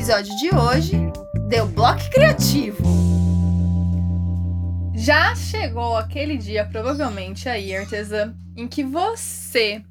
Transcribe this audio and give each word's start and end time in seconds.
episódio 0.00 0.34
de 0.38 0.48
hoje 0.54 0.96
deu 1.46 1.66
bloco 1.66 2.00
criativo. 2.10 2.82
Já 4.94 5.34
chegou 5.36 5.94
aquele 5.94 6.38
dia, 6.38 6.64
provavelmente 6.64 7.50
aí, 7.50 7.76
artesã, 7.76 8.34
em 8.56 8.66
que 8.66 8.82
você 8.82 9.84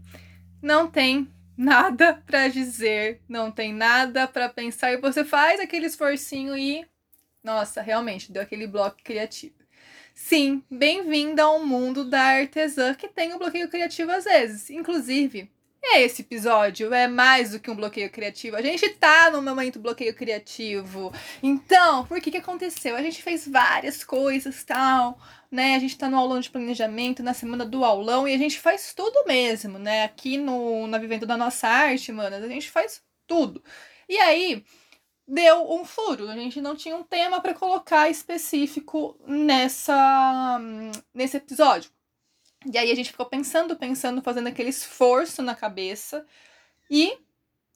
não 0.63 0.87
tem 0.87 1.27
nada 1.55 2.23
para 2.25 2.47
dizer, 2.47 3.21
não 3.29 3.51
tem 3.51 3.71
nada 3.71 4.27
para 4.27 4.49
pensar 4.49 4.91
e 4.93 4.97
você 4.97 5.23
faz 5.23 5.59
aquele 5.59 5.85
esforcinho 5.85 6.57
e 6.57 6.83
nossa, 7.43 7.79
realmente 7.79 8.31
deu 8.31 8.41
aquele 8.41 8.65
bloco 8.65 8.97
criativo. 9.03 9.53
Sim, 10.15 10.63
bem-vinda 10.71 11.43
ao 11.43 11.63
mundo 11.63 12.03
da 12.03 12.19
artesã 12.19 12.95
que 12.95 13.07
tem 13.07 13.31
um 13.31 13.37
bloqueio 13.37 13.69
criativo 13.69 14.09
às 14.09 14.23
vezes. 14.23 14.71
Inclusive, 14.71 15.51
esse 15.81 16.21
episódio 16.21 16.93
é 16.93 17.07
mais 17.07 17.51
do 17.51 17.59
que 17.59 17.71
um 17.71 17.75
bloqueio 17.75 18.09
criativo. 18.09 18.55
A 18.55 18.61
gente 18.61 18.87
tá 18.89 19.31
no 19.31 19.41
momento 19.41 19.79
bloqueio 19.79 20.13
criativo. 20.13 21.11
Então, 21.41 22.05
por 22.05 22.19
que 22.21 22.31
que 22.31 22.37
aconteceu? 22.37 22.95
A 22.95 23.01
gente 23.01 23.23
fez 23.23 23.47
várias 23.47 24.03
coisas, 24.03 24.63
tal, 24.63 25.19
né? 25.51 25.75
A 25.75 25.79
gente 25.79 25.97
tá 25.97 26.09
no 26.09 26.17
aulão 26.17 26.39
de 26.39 26.49
planejamento, 26.49 27.23
na 27.23 27.33
semana 27.33 27.65
do 27.65 27.83
aulão, 27.85 28.27
e 28.27 28.33
a 28.33 28.37
gente 28.37 28.59
faz 28.59 28.93
tudo 28.93 29.25
mesmo, 29.25 29.79
né? 29.79 30.03
Aqui 30.03 30.37
no, 30.37 30.87
na 30.87 30.97
Vivendo 30.97 31.25
da 31.25 31.37
Nossa 31.37 31.67
Arte, 31.67 32.11
mano, 32.11 32.35
a 32.35 32.47
gente 32.47 32.69
faz 32.69 33.01
tudo. 33.27 33.63
E 34.07 34.17
aí, 34.17 34.63
deu 35.27 35.71
um 35.71 35.85
furo. 35.85 36.29
A 36.29 36.35
gente 36.35 36.59
não 36.59 36.75
tinha 36.75 36.95
um 36.95 37.03
tema 37.03 37.39
para 37.41 37.53
colocar 37.53 38.09
específico 38.09 39.17
nessa 39.27 40.59
nesse 41.13 41.37
episódio. 41.37 41.91
E 42.65 42.77
aí 42.77 42.91
a 42.91 42.95
gente 42.95 43.11
ficou 43.11 43.25
pensando, 43.25 43.75
pensando, 43.75 44.21
fazendo 44.21 44.47
aquele 44.47 44.69
esforço 44.69 45.41
na 45.41 45.55
cabeça. 45.55 46.25
E 46.89 47.17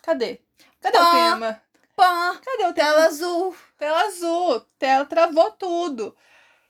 cadê? 0.01 0.39
Cadê 0.81 0.97
Pã, 0.97 1.07
o 1.07 1.11
tema? 1.11 1.61
Pã, 1.95 2.41
cadê 2.43 2.63
o 2.65 2.73
tema? 2.73 2.73
Tela 2.73 3.05
azul. 3.05 3.55
Tela 3.77 4.01
azul. 4.05 4.59
Tela 4.77 5.05
travou 5.05 5.51
tudo. 5.51 6.15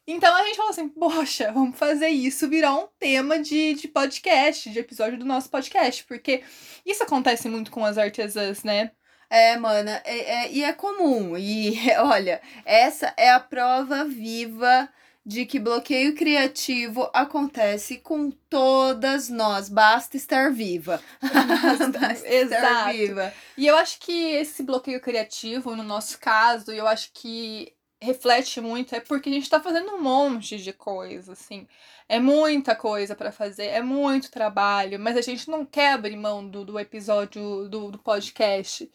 Então 0.06 0.36
a 0.36 0.44
gente 0.44 0.58
falou 0.58 0.72
assim, 0.72 0.90
poxa, 0.90 1.52
vamos 1.52 1.78
fazer 1.78 2.10
isso 2.10 2.50
virar 2.50 2.76
um 2.76 2.88
tema 3.00 3.40
de, 3.40 3.74
de 3.74 3.88
podcast, 3.88 4.70
de 4.70 4.80
episódio 4.80 5.18
do 5.18 5.26
nosso 5.26 5.50
podcast, 5.50 6.04
porque 6.04 6.44
isso 6.86 7.04
acontece 7.04 7.48
muito 7.48 7.72
com 7.72 7.86
as 7.86 7.98
artesãs, 7.98 8.64
né? 8.64 8.92
É, 9.30 9.58
mana, 9.58 10.02
é, 10.06 10.18
é, 10.18 10.52
e 10.52 10.64
é 10.64 10.74
comum. 10.74 11.38
E 11.38 11.80
olha, 11.98 12.42
essa 12.66 13.14
é 13.18 13.32
a 13.32 13.40
prova 13.40 14.04
viva 14.04 14.90
de 15.26 15.46
que 15.46 15.60
bloqueio 15.60 16.16
criativo 16.16 17.10
acontece 17.14 17.98
com 17.98 18.30
todas 18.30 19.30
nós. 19.30 19.70
Basta 19.70 20.18
estar 20.18 20.52
viva. 20.52 21.02
Basta 21.22 22.28
Exato. 22.28 22.66
estar 22.66 22.92
viva. 22.92 23.34
E 23.58 23.66
eu 23.66 23.78
acho 23.78 24.00
que 24.00 24.12
esse 24.12 24.64
bloqueio 24.64 25.00
criativo, 25.00 25.76
no 25.76 25.84
nosso 25.84 26.20
caso, 26.20 26.72
eu 26.72 26.88
acho 26.88 27.12
que 27.14 27.74
reflete 28.02 28.60
muito 28.60 28.94
é 28.94 29.00
porque 29.00 29.30
a 29.30 29.32
gente 29.32 29.50
tá 29.50 29.62
fazendo 29.62 29.94
um 29.94 30.02
monte 30.02 30.58
de 30.58 30.74
coisa, 30.74 31.32
assim. 31.32 31.66
É 32.10 32.20
muita 32.20 32.76
coisa 32.76 33.16
para 33.16 33.32
fazer, 33.32 33.68
é 33.68 33.82
muito 33.82 34.30
trabalho, 34.30 35.00
mas 35.00 35.16
a 35.16 35.22
gente 35.22 35.50
não 35.50 35.66
quer 35.66 35.94
abrir 35.94 36.18
mão 36.18 36.46
do, 36.46 36.66
do 36.66 36.78
episódio 36.78 37.70
do, 37.70 37.92
do 37.92 37.98
podcast. 37.98 38.92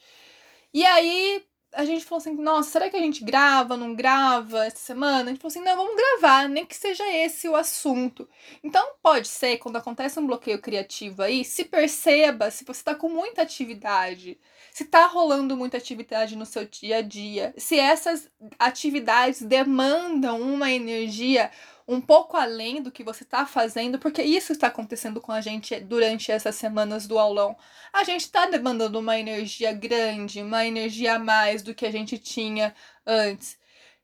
E 0.74 0.84
aí 0.84 1.42
a 1.74 1.84
gente 1.84 2.04
falou 2.04 2.20
assim: 2.20 2.34
nossa, 2.34 2.70
será 2.70 2.90
que 2.90 2.96
a 2.96 3.00
gente 3.00 3.22
grava, 3.22 3.76
não 3.76 3.94
grava 3.94 4.64
essa 4.64 4.78
semana? 4.78 5.24
A 5.24 5.32
gente 5.32 5.40
falou 5.40 5.48
assim: 5.48 5.60
não, 5.60 5.76
vamos 5.76 5.96
gravar, 5.96 6.48
nem 6.48 6.64
que 6.64 6.74
seja 6.74 7.06
esse 7.12 7.48
o 7.48 7.56
assunto. 7.56 8.28
Então, 8.62 8.94
pode 9.02 9.28
ser, 9.28 9.58
quando 9.58 9.76
acontece 9.76 10.18
um 10.18 10.26
bloqueio 10.26 10.60
criativo 10.60 11.22
aí, 11.22 11.44
se 11.44 11.64
perceba 11.64 12.50
se 12.50 12.64
você 12.64 12.80
está 12.80 12.94
com 12.94 13.08
muita 13.08 13.42
atividade, 13.42 14.38
se 14.72 14.84
está 14.84 15.06
rolando 15.06 15.56
muita 15.56 15.76
atividade 15.76 16.36
no 16.36 16.46
seu 16.46 16.64
dia 16.64 16.98
a 16.98 17.02
dia, 17.02 17.54
se 17.56 17.78
essas 17.78 18.30
atividades 18.58 19.42
demandam 19.42 20.40
uma 20.40 20.70
energia 20.70 21.50
um 21.88 22.02
pouco 22.02 22.36
além 22.36 22.82
do 22.82 22.92
que 22.92 23.02
você 23.02 23.24
está 23.24 23.46
fazendo, 23.46 23.98
porque 23.98 24.22
isso 24.22 24.52
está 24.52 24.66
acontecendo 24.66 25.22
com 25.22 25.32
a 25.32 25.40
gente 25.40 25.80
durante 25.80 26.30
essas 26.30 26.54
semanas 26.54 27.06
do 27.06 27.18
aulão. 27.18 27.56
A 27.90 28.04
gente 28.04 28.20
está 28.20 28.44
demandando 28.44 28.98
uma 28.98 29.18
energia 29.18 29.72
grande, 29.72 30.42
uma 30.42 30.66
energia 30.66 31.14
a 31.14 31.18
mais 31.18 31.62
do 31.62 31.74
que 31.74 31.86
a 31.86 31.90
gente 31.90 32.18
tinha 32.18 32.74
antes. 33.06 33.56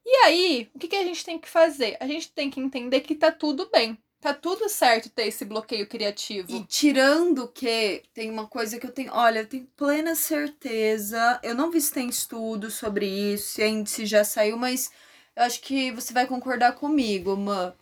E 0.03 0.17
aí, 0.25 0.71
o 0.75 0.78
que, 0.78 0.89
que 0.89 0.97
a 0.97 1.05
gente 1.05 1.22
tem 1.22 1.39
que 1.39 1.49
fazer? 1.49 1.99
A 2.00 2.06
gente 2.06 2.33
tem 2.33 2.50
que 2.50 2.59
entender 2.59 3.00
que 3.00 3.15
tá 3.15 3.31
tudo 3.31 3.69
bem. 3.71 3.99
Tá 4.19 4.33
tudo 4.33 4.71
certo 4.71 5.11
ter 5.11 5.27
esse 5.27 5.45
bloqueio 5.45 5.87
criativo. 5.87 6.51
E 6.51 6.65
tirando 6.65 7.47
que 7.49 8.03
tem 8.15 8.31
uma 8.31 8.47
coisa 8.47 8.78
que 8.78 8.87
eu 8.87 8.93
tenho. 8.93 9.12
Olha, 9.12 9.41
eu 9.41 9.47
tenho 9.47 9.66
plena 9.77 10.15
certeza. 10.15 11.39
Eu 11.43 11.55
não 11.55 11.71
vi 11.71 11.78
se 11.83 11.93
tem 11.93 12.09
estudo 12.09 12.71
sobre 12.71 13.06
isso, 13.06 13.61
se 13.84 14.06
já 14.06 14.25
saiu, 14.25 14.56
mas 14.56 14.91
eu 15.37 15.43
acho 15.45 15.61
que 15.61 15.91
você 15.93 16.12
vai 16.12 16.27
concordar 16.27 16.72
comigo, 16.72 17.37
Mã. 17.37 17.75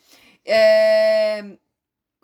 É... 0.45 1.45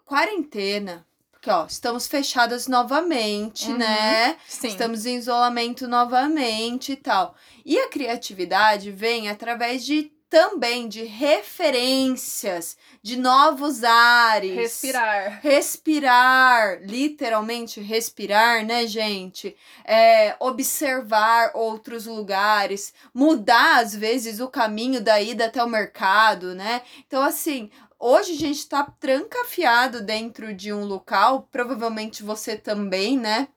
Quarentena. 0.05 1.07
Porque, 1.31 1.51
ó, 1.51 1.67
estamos 1.67 2.09
fechadas 2.09 2.67
novamente, 2.67 3.71
uhum, 3.71 3.79
né? 3.79 4.37
Sim. 4.49 4.69
Estamos 4.69 5.07
em 5.07 5.17
isolamento 5.17 5.87
novamente 5.87 6.93
e 6.93 6.97
tal. 6.97 7.37
E 7.65 7.79
a 7.79 7.89
criatividade 7.89 8.91
vem 8.91 9.29
através 9.29 9.85
de 9.85 10.11
também 10.29 10.89
de 10.89 11.05
referências, 11.05 12.77
de 13.03 13.17
novos 13.17 13.83
ares. 13.83 14.55
Respirar. 14.55 15.41
Respirar, 15.43 16.81
literalmente 16.83 17.81
respirar, 17.81 18.65
né, 18.65 18.87
gente? 18.87 19.57
É, 19.85 20.37
observar 20.39 21.53
outros 21.55 22.07
lugares, 22.07 22.93
mudar, 23.15 23.81
às 23.81 23.95
vezes, 23.95 24.41
o 24.41 24.49
caminho 24.49 25.01
da 25.01 25.21
ida 25.21 25.47
até 25.47 25.63
o 25.63 25.69
mercado, 25.69 26.55
né? 26.55 26.83
Então, 27.07 27.23
assim, 27.23 27.71
hoje 27.99 28.33
a 28.33 28.37
gente 28.37 28.59
está 28.59 28.85
trancafiado 28.85 30.03
dentro 30.03 30.53
de 30.55 30.73
um 30.73 30.85
local, 30.85 31.49
provavelmente 31.51 32.23
você 32.23 32.57
também, 32.57 33.19
né? 33.19 33.49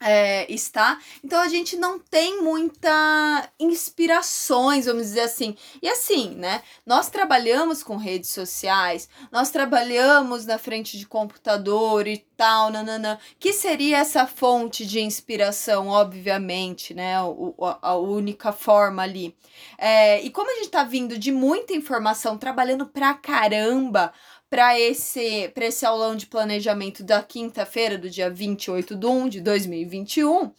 É, 0.00 0.50
está. 0.50 0.98
Então 1.22 1.40
a 1.40 1.48
gente 1.48 1.76
não 1.76 1.98
tem 1.98 2.42
muita 2.42 3.48
inspirações, 3.58 4.86
vamos 4.86 5.02
dizer 5.02 5.20
assim. 5.20 5.54
E 5.82 5.88
assim, 5.88 6.30
né? 6.34 6.62
Nós 6.86 7.10
trabalhamos 7.10 7.82
com 7.82 7.96
redes 7.96 8.30
sociais, 8.30 9.08
nós 9.30 9.50
trabalhamos 9.50 10.46
na 10.46 10.58
frente 10.58 10.98
de 10.98 11.06
computador 11.06 12.06
e 12.06 12.18
tal, 12.36 12.70
nananã, 12.70 13.18
que 13.38 13.52
seria 13.52 13.98
essa 13.98 14.26
fonte 14.26 14.86
de 14.86 15.00
inspiração, 15.00 15.88
obviamente, 15.88 16.94
né? 16.94 17.22
O, 17.22 17.54
a, 17.60 17.90
a 17.90 17.94
única 17.96 18.52
forma 18.52 19.02
ali. 19.02 19.36
É, 19.76 20.22
e 20.22 20.30
como 20.30 20.50
a 20.50 20.54
gente 20.54 20.70
tá 20.70 20.82
vindo 20.82 21.18
de 21.18 21.30
muita 21.30 21.74
informação, 21.74 22.38
trabalhando 22.38 22.86
pra 22.86 23.12
caramba 23.12 24.12
para 24.50 24.78
esse, 24.78 25.48
pra 25.54 25.66
esse 25.66 25.86
aulão 25.86 26.16
de 26.16 26.26
planejamento 26.26 27.04
da 27.04 27.22
quinta-feira, 27.22 27.96
do 27.96 28.10
dia 28.10 28.28
28 28.28 28.96
de 28.96 29.06
1 29.06 29.28
de 29.28 29.40
2021, 29.40 30.52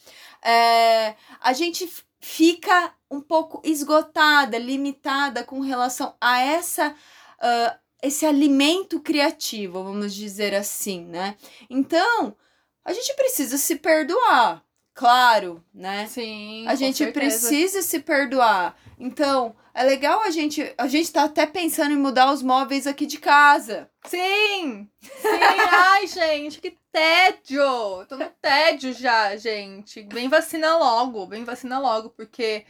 é, 0.44 1.16
a 1.42 1.52
gente 1.52 1.88
fica 2.22 2.94
um 3.10 3.20
pouco 3.20 3.62
esgotada, 3.66 4.58
limitada 4.58 5.44
com 5.44 5.60
relação 5.60 6.16
a 6.22 6.40
essa. 6.40 6.96
Uh, 7.38 7.82
esse 8.02 8.26
alimento 8.26 9.00
criativo, 9.00 9.84
vamos 9.84 10.16
dizer 10.16 10.56
assim, 10.56 11.06
né? 11.06 11.36
Então, 11.70 12.36
a 12.84 12.94
gente 12.94 13.14
precisa 13.16 13.60
se 13.60 13.76
perdoar, 13.76 14.64
claro, 14.94 15.64
né? 15.72 16.08
Sim. 16.08 16.66
A 16.68 16.74
gente 16.74 16.98
certeza. 16.98 17.12
precisa 17.20 17.82
se 17.84 18.00
perdoar. 18.00 18.76
Então, 18.98 19.56
é 19.74 19.84
legal 19.84 20.22
a 20.22 20.30
gente. 20.30 20.74
A 20.78 20.88
gente 20.88 21.12
tá 21.12 21.24
até 21.24 21.46
pensando 21.46 21.94
em 21.94 21.98
mudar 21.98 22.32
os 22.32 22.42
móveis 22.42 22.88
aqui 22.88 23.06
de 23.06 23.18
casa. 23.18 23.90
Sim! 24.06 24.90
Sim! 25.02 25.28
Ai, 25.72 26.08
gente, 26.08 26.60
que 26.60 26.78
tédio! 26.92 28.06
Tô 28.08 28.18
no 28.18 28.30
tédio 28.42 28.94
já, 28.94 29.36
gente. 29.36 30.08
Vem 30.12 30.28
vacina 30.28 30.78
logo, 30.78 31.28
vem 31.28 31.44
vacina 31.44 31.80
logo, 31.80 32.10
porque 32.10 32.66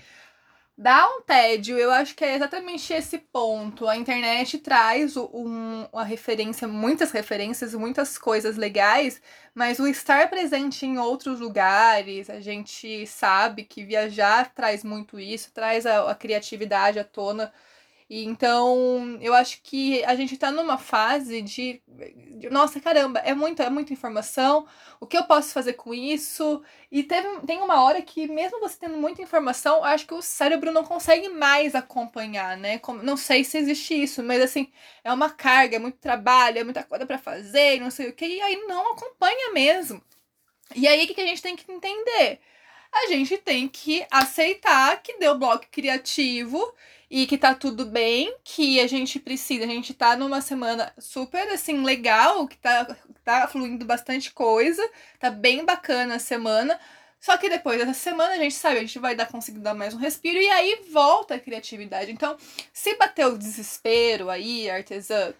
dá 0.81 1.07
um 1.07 1.21
tédio. 1.21 1.77
Eu 1.77 1.91
acho 1.91 2.15
que 2.15 2.25
é 2.25 2.35
exatamente 2.35 2.91
esse 2.91 3.19
ponto. 3.19 3.87
A 3.87 3.95
internet 3.95 4.57
traz 4.57 5.15
um, 5.15 5.85
uma 5.93 6.03
referência, 6.03 6.67
muitas 6.67 7.11
referências, 7.11 7.73
muitas 7.75 8.17
coisas 8.17 8.57
legais, 8.57 9.21
mas 9.53 9.79
o 9.79 9.87
estar 9.87 10.29
presente 10.29 10.85
em 10.85 10.97
outros 10.97 11.39
lugares, 11.39 12.29
a 12.29 12.39
gente 12.39 13.05
sabe 13.05 13.63
que 13.63 13.83
viajar 13.85 14.53
traz 14.53 14.83
muito 14.83 15.19
isso, 15.19 15.51
traz 15.53 15.85
a, 15.85 16.09
a 16.11 16.15
criatividade 16.15 16.99
à 16.99 17.03
tona. 17.03 17.53
E 18.11 18.25
então, 18.25 19.17
eu 19.21 19.33
acho 19.33 19.61
que 19.63 20.03
a 20.03 20.13
gente 20.15 20.35
tá 20.37 20.51
numa 20.51 20.77
fase 20.77 21.41
de, 21.41 21.81
de, 22.37 22.49
nossa, 22.49 22.77
caramba, 22.81 23.19
é 23.21 23.33
muito, 23.33 23.61
é 23.61 23.69
muita 23.69 23.93
informação. 23.93 24.67
O 24.99 25.07
que 25.07 25.17
eu 25.17 25.23
posso 25.23 25.53
fazer 25.53 25.73
com 25.75 25.93
isso? 25.93 26.61
E 26.91 27.03
teve, 27.03 27.39
tem 27.47 27.61
uma 27.61 27.81
hora 27.81 28.01
que 28.01 28.27
mesmo 28.27 28.59
você 28.59 28.77
tendo 28.77 28.97
muita 28.97 29.21
informação, 29.21 29.81
acho 29.81 30.05
que 30.05 30.13
o 30.13 30.21
cérebro 30.21 30.73
não 30.73 30.83
consegue 30.83 31.29
mais 31.29 31.73
acompanhar, 31.73 32.57
né? 32.57 32.79
Como, 32.79 33.01
não 33.01 33.15
sei 33.15 33.45
se 33.45 33.57
existe 33.57 33.93
isso, 33.93 34.21
mas 34.21 34.41
assim, 34.41 34.69
é 35.05 35.13
uma 35.13 35.29
carga, 35.29 35.77
é 35.77 35.79
muito 35.79 35.97
trabalho, 35.97 36.59
é 36.59 36.65
muita 36.65 36.83
coisa 36.83 37.05
para 37.05 37.17
fazer, 37.17 37.79
não 37.79 37.89
sei 37.89 38.09
o 38.09 38.13
que, 38.13 38.25
e 38.25 38.41
aí 38.41 38.57
não 38.67 38.91
acompanha 38.91 39.53
mesmo. 39.53 40.03
E 40.75 40.87
aí 40.87 41.05
o 41.05 41.15
que 41.15 41.21
a 41.21 41.27
gente 41.27 41.41
tem 41.41 41.55
que 41.55 41.71
entender? 41.71 42.39
A 42.91 43.07
gente 43.07 43.37
tem 43.37 43.67
que 43.67 44.05
aceitar 44.11 45.01
que 45.01 45.17
deu 45.17 45.37
bloco 45.37 45.65
criativo 45.71 46.73
e 47.09 47.25
que 47.25 47.37
tá 47.37 47.53
tudo 47.53 47.85
bem, 47.85 48.33
que 48.43 48.79
a 48.79 48.87
gente 48.87 49.19
precisa, 49.19 49.65
a 49.65 49.67
gente 49.67 49.93
tá 49.93 50.15
numa 50.15 50.41
semana 50.41 50.93
super 50.97 51.47
assim 51.49 51.83
legal, 51.83 52.47
que 52.47 52.57
tá, 52.57 52.95
tá 53.23 53.47
fluindo 53.47 53.85
bastante 53.85 54.31
coisa, 54.31 54.81
tá 55.19 55.29
bem 55.29 55.65
bacana 55.65 56.15
a 56.15 56.19
semana. 56.19 56.79
Só 57.19 57.37
que 57.37 57.49
depois 57.49 57.77
dessa 57.77 57.93
semana 57.93 58.33
a 58.33 58.37
gente 58.37 58.55
sabe, 58.55 58.77
a 58.77 58.81
gente 58.81 58.97
vai 58.97 59.15
dar 59.15 59.27
conseguir 59.27 59.59
dar 59.59 59.75
mais 59.75 59.93
um 59.93 59.97
respiro 59.97 60.39
e 60.39 60.49
aí 60.49 60.83
volta 60.89 61.35
a 61.35 61.39
criatividade. 61.39 62.11
Então, 62.11 62.35
se 62.73 62.95
bater 62.95 63.27
o 63.27 63.37
desespero 63.37 64.29
aí, 64.29 64.69
artesã, 64.69 65.33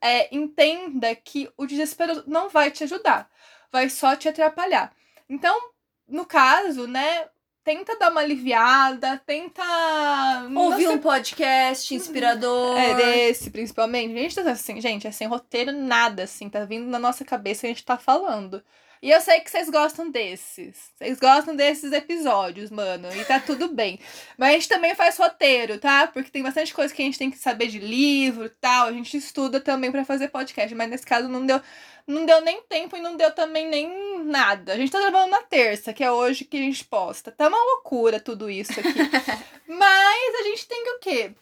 é, 0.00 0.34
entenda 0.34 1.14
que 1.14 1.48
o 1.56 1.66
desespero 1.66 2.24
não 2.26 2.48
vai 2.48 2.70
te 2.70 2.82
ajudar, 2.84 3.30
vai 3.70 3.88
só 3.88 4.16
te 4.16 4.28
atrapalhar. 4.28 4.92
Então, 5.28 5.70
no 6.10 6.26
caso, 6.26 6.86
né, 6.86 7.26
tenta 7.64 7.98
dar 7.98 8.10
uma 8.10 8.20
aliviada, 8.20 9.20
tenta. 9.24 9.62
Ouvir 10.54 10.88
um 10.88 10.98
podcast 10.98 11.94
inspirador. 11.94 12.78
É 12.78 12.94
desse, 12.94 13.50
principalmente. 13.50 14.14
A 14.14 14.22
gente 14.22 14.34
tá 14.34 14.50
assim, 14.50 14.80
gente, 14.80 15.06
é 15.06 15.10
sem 15.10 15.28
roteiro 15.28 15.72
nada, 15.72 16.24
assim, 16.24 16.48
tá 16.48 16.64
vindo 16.64 16.86
na 16.86 16.98
nossa 16.98 17.24
cabeça 17.24 17.66
e 17.66 17.70
a 17.70 17.72
gente 17.72 17.84
tá 17.84 17.96
falando. 17.96 18.62
E 19.02 19.10
eu 19.10 19.20
sei 19.22 19.40
que 19.40 19.50
vocês 19.50 19.70
gostam 19.70 20.10
desses. 20.10 20.90
Vocês 20.98 21.18
gostam 21.18 21.56
desses 21.56 21.90
episódios, 21.90 22.70
mano. 22.70 23.08
E 23.16 23.24
tá 23.24 23.40
tudo 23.40 23.68
bem. 23.68 23.98
Mas 24.36 24.50
a 24.50 24.52
gente 24.52 24.68
também 24.68 24.94
faz 24.94 25.16
roteiro, 25.16 25.78
tá? 25.78 26.06
Porque 26.06 26.30
tem 26.30 26.42
bastante 26.42 26.74
coisa 26.74 26.92
que 26.92 27.00
a 27.00 27.04
gente 27.06 27.18
tem 27.18 27.30
que 27.30 27.38
saber 27.38 27.68
de 27.68 27.78
livro 27.78 28.44
e 28.44 28.50
tal. 28.50 28.88
A 28.88 28.92
gente 28.92 29.16
estuda 29.16 29.58
também 29.58 29.90
para 29.90 30.04
fazer 30.04 30.28
podcast. 30.28 30.74
Mas 30.74 30.90
nesse 30.90 31.06
caso 31.06 31.28
não 31.28 31.46
deu, 31.46 31.62
não 32.06 32.26
deu 32.26 32.40
nem 32.40 32.62
tempo 32.62 32.96
e 32.96 33.00
não 33.00 33.16
deu 33.16 33.32
também 33.32 33.68
nem 33.68 34.24
nada. 34.24 34.72
A 34.72 34.76
gente 34.76 34.90
tá 34.90 35.00
gravando 35.00 35.28
na 35.30 35.42
terça, 35.42 35.92
que 35.92 36.04
é 36.04 36.10
hoje 36.10 36.44
que 36.44 36.56
a 36.56 36.60
gente 36.60 36.84
posta. 36.84 37.30
Tá 37.30 37.48
uma 37.48 37.62
loucura 37.62 38.20
tudo 38.20 38.50
isso 38.50 38.72
aqui. 38.72 38.88
Mas 39.66 40.34
a 40.40 40.42
gente 40.42 40.66
tem 40.66 40.84
que 40.84 40.90
o 40.90 40.98
quê? 40.98 41.34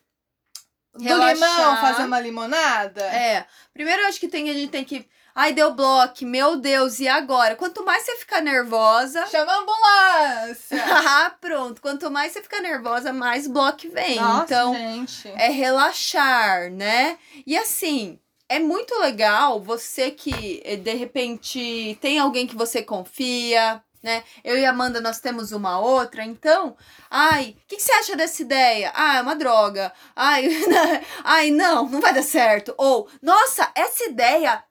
Do 0.95 1.05
Relaxar. 1.05 1.35
limão 1.35 1.77
fazer 1.77 2.03
uma 2.05 2.21
limonada? 2.21 3.03
É. 3.03 3.47
Primeiro 3.73 4.03
eu 4.03 4.09
acho 4.09 4.19
que 4.19 4.29
tem, 4.29 4.51
a 4.51 4.53
gente 4.53 4.71
tem 4.71 4.85
que. 4.85 5.07
Ai, 5.35 5.53
deu 5.53 5.73
bloco, 5.73 6.25
meu 6.25 6.57
Deus, 6.57 6.99
e 6.99 7.07
agora? 7.07 7.55
Quanto 7.55 7.85
mais 7.85 8.03
você 8.03 8.17
ficar 8.17 8.41
nervosa. 8.41 9.25
Chama 9.29 9.53
a 9.53 9.59
ambulância! 9.59 10.83
ah, 10.85 11.37
pronto. 11.41 11.81
Quanto 11.81 12.11
mais 12.11 12.33
você 12.33 12.43
fica 12.43 12.61
nervosa, 12.61 13.13
mais 13.13 13.47
bloco 13.47 13.89
vem. 13.93 14.17
Nossa, 14.17 14.45
então, 14.45 14.75
gente. 14.75 15.29
é 15.37 15.49
relaxar, 15.49 16.73
né? 16.73 17.17
E 17.47 17.57
assim, 17.57 18.19
é 18.49 18.59
muito 18.59 18.99
legal 18.99 19.61
você 19.61 20.11
que 20.11 20.63
eh, 20.65 20.77
de 20.77 20.95
repente 20.95 21.99
tem 22.01 22.19
alguém 22.19 22.47
que 22.47 22.57
você 22.57 22.83
confia, 22.83 23.83
né? 24.03 24.25
Eu 24.45 24.57
e 24.57 24.65
Amanda 24.65 25.01
nós 25.01 25.21
temos 25.21 25.53
uma 25.53 25.79
outra, 25.81 26.25
então, 26.25 26.77
ai, 27.11 27.57
o 27.59 27.69
que, 27.69 27.77
que 27.77 27.83
você 27.83 27.93
acha 27.93 28.17
dessa 28.17 28.43
ideia? 28.43 28.93
Ah, 28.95 29.19
é 29.19 29.23
uma 29.23 29.35
droga. 29.37 29.93
Ai, 30.15 30.49
ai, 31.25 31.51
não, 31.51 31.89
não 31.89 32.01
vai 32.01 32.15
dar 32.15 32.23
certo. 32.23 32.75
Ou, 32.79 33.09
nossa, 33.21 33.71
essa 33.75 34.05
ideia 34.05 34.63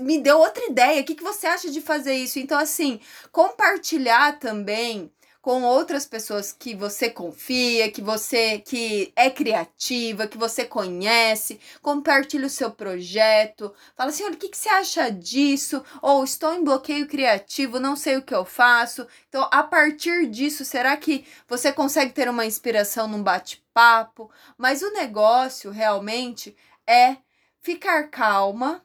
me 0.00 0.18
deu 0.18 0.38
outra 0.38 0.64
ideia. 0.66 1.02
O 1.02 1.04
que, 1.04 1.14
que 1.14 1.22
você 1.22 1.46
acha 1.46 1.70
de 1.70 1.80
fazer 1.80 2.14
isso? 2.14 2.38
Então, 2.38 2.58
assim, 2.58 3.00
compartilhar 3.30 4.38
também 4.38 5.12
com 5.48 5.62
outras 5.62 6.04
pessoas 6.04 6.52
que 6.52 6.74
você 6.74 7.08
confia, 7.08 7.90
que 7.90 8.02
você 8.02 8.58
que 8.58 9.10
é 9.16 9.30
criativa, 9.30 10.26
que 10.26 10.36
você 10.36 10.62
conhece, 10.66 11.58
compartilha 11.80 12.46
o 12.46 12.50
seu 12.50 12.70
projeto, 12.70 13.74
fala 13.96 14.10
assim, 14.10 14.24
olha, 14.24 14.34
o 14.34 14.36
que, 14.36 14.50
que 14.50 14.58
você 14.58 14.68
acha 14.68 15.10
disso? 15.10 15.82
Ou 16.02 16.22
estou 16.22 16.52
em 16.52 16.62
bloqueio 16.62 17.08
criativo, 17.08 17.80
não 17.80 17.96
sei 17.96 18.18
o 18.18 18.22
que 18.22 18.34
eu 18.34 18.44
faço. 18.44 19.06
Então, 19.30 19.48
a 19.50 19.62
partir 19.62 20.26
disso, 20.28 20.66
será 20.66 20.94
que 20.98 21.24
você 21.48 21.72
consegue 21.72 22.12
ter 22.12 22.28
uma 22.28 22.44
inspiração 22.44 23.08
num 23.08 23.22
bate-papo? 23.22 24.30
Mas 24.58 24.82
o 24.82 24.92
negócio 24.92 25.70
realmente 25.70 26.54
é 26.86 27.16
ficar 27.62 28.10
calma 28.10 28.84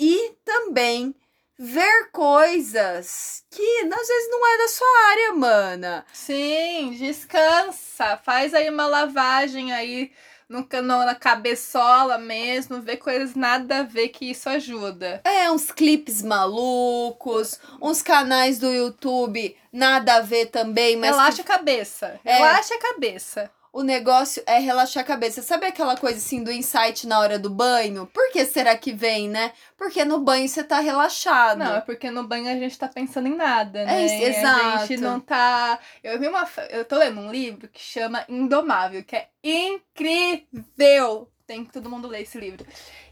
e 0.00 0.34
também 0.44 1.14
ver 1.64 2.10
coisas 2.10 3.44
que 3.48 3.78
às 3.84 4.08
vezes 4.08 4.30
não 4.30 4.52
é 4.52 4.58
da 4.58 4.68
sua 4.68 5.08
área, 5.10 5.32
mana. 5.34 6.04
Sim, 6.12 6.96
descansa. 6.98 8.16
Faz 8.16 8.52
aí 8.52 8.68
uma 8.68 8.88
lavagem 8.88 9.72
aí 9.72 10.10
no, 10.48 10.66
no, 10.82 11.04
na 11.04 11.14
cabeçola 11.14 12.18
mesmo, 12.18 12.82
vê 12.82 12.96
coisas 12.96 13.36
nada 13.36 13.78
a 13.78 13.82
ver 13.84 14.08
que 14.08 14.28
isso 14.28 14.48
ajuda. 14.48 15.20
É, 15.24 15.48
uns 15.52 15.70
clipes 15.70 16.20
malucos, 16.20 17.60
uns 17.80 18.02
canais 18.02 18.58
do 18.58 18.72
YouTube 18.72 19.56
nada 19.72 20.16
a 20.16 20.20
ver 20.20 20.46
também, 20.46 20.96
mas. 20.96 21.10
Relaxa 21.10 21.44
que... 21.44 21.52
a 21.52 21.56
cabeça. 21.56 22.20
É. 22.24 22.38
Relaxa 22.38 22.74
a 22.74 22.78
cabeça 22.78 23.50
o 23.72 23.82
negócio 23.82 24.42
é 24.46 24.58
relaxar 24.58 25.02
a 25.02 25.06
cabeça. 25.06 25.40
Sabe 25.40 25.64
aquela 25.66 25.96
coisa 25.96 26.18
assim 26.18 26.44
do 26.44 26.52
insight 26.52 27.06
na 27.06 27.18
hora 27.18 27.38
do 27.38 27.48
banho? 27.48 28.06
Por 28.06 28.30
que 28.30 28.44
será 28.44 28.76
que 28.76 28.92
vem, 28.92 29.30
né? 29.30 29.52
Porque 29.78 30.04
no 30.04 30.20
banho 30.20 30.46
você 30.46 30.62
tá 30.62 30.78
relaxado. 30.78 31.58
Não, 31.58 31.76
é 31.76 31.80
porque 31.80 32.10
no 32.10 32.22
banho 32.24 32.48
a 32.48 32.54
gente 32.54 32.78
tá 32.78 32.86
pensando 32.86 33.28
em 33.28 33.34
nada, 33.34 33.84
né? 33.84 34.06
É, 34.06 34.28
exato. 34.28 34.60
A 34.60 34.86
gente 34.86 35.00
não 35.00 35.18
tá. 35.18 35.78
Eu 36.04 36.20
vi 36.20 36.28
uma. 36.28 36.46
Eu 36.68 36.84
tô 36.84 36.96
lendo 36.96 37.18
um 37.20 37.30
livro 37.30 37.66
que 37.68 37.80
chama 37.80 38.26
Indomável, 38.28 39.02
que 39.02 39.16
é 39.16 39.28
incrível. 39.42 41.31
Tem 41.52 41.66
que 41.66 41.70
todo 41.70 41.90
mundo 41.90 42.08
ler 42.08 42.22
esse 42.22 42.38
livro. 42.38 42.64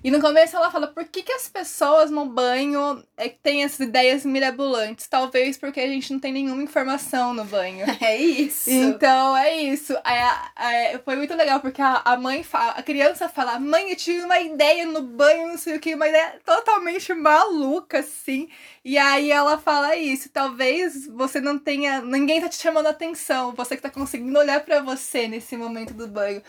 E 0.02 0.10
no 0.10 0.18
começo 0.18 0.56
ela 0.56 0.70
fala 0.70 0.86
por 0.86 1.04
que, 1.04 1.22
que 1.22 1.30
as 1.30 1.46
pessoas 1.46 2.10
no 2.10 2.24
banho 2.24 3.04
é, 3.18 3.28
têm 3.28 3.64
essas 3.64 3.80
ideias 3.80 4.24
mirabolantes. 4.24 5.06
Talvez 5.06 5.58
porque 5.58 5.78
a 5.78 5.86
gente 5.86 6.10
não 6.10 6.18
tem 6.18 6.32
nenhuma 6.32 6.62
informação 6.62 7.34
no 7.34 7.44
banho. 7.44 7.84
É 8.00 8.16
isso. 8.16 8.70
Então 8.70 9.36
é 9.36 9.54
isso. 9.60 9.92
É, 9.92 10.94
é, 10.94 10.98
foi 11.00 11.16
muito 11.16 11.34
legal 11.34 11.60
porque 11.60 11.82
a, 11.82 12.00
a 12.02 12.16
mãe 12.16 12.42
fala, 12.42 12.72
a 12.72 12.82
criança 12.82 13.28
fala: 13.28 13.60
Mãe, 13.60 13.90
eu 13.90 13.96
tive 13.96 14.22
uma 14.22 14.40
ideia 14.40 14.86
no 14.86 15.02
banho, 15.02 15.48
não 15.48 15.58
sei 15.58 15.76
o 15.76 15.80
que, 15.80 15.94
uma 15.94 16.08
ideia 16.08 16.40
totalmente 16.42 17.12
maluca, 17.12 17.98
assim. 17.98 18.48
E 18.82 18.96
aí 18.96 19.30
ela 19.30 19.58
fala 19.58 19.96
isso. 19.96 20.30
Talvez 20.30 21.06
você 21.08 21.42
não 21.42 21.58
tenha. 21.58 22.00
Ninguém 22.00 22.40
tá 22.40 22.48
te 22.48 22.56
chamando 22.56 22.86
a 22.86 22.90
atenção. 22.90 23.52
Você 23.54 23.76
que 23.76 23.82
tá 23.82 23.90
conseguindo 23.90 24.38
olhar 24.38 24.64
para 24.64 24.80
você 24.80 25.28
nesse 25.28 25.58
momento 25.58 25.92
do 25.92 26.08
banho. 26.08 26.42